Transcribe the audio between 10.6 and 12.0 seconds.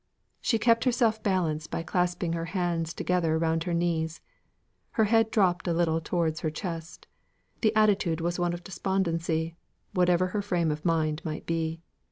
of mind might be.